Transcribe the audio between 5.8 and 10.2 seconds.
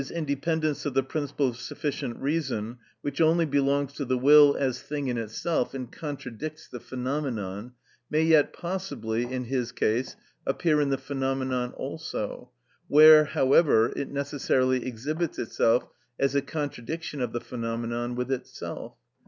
contradicts the phenomenon, may yet possibly, in his case,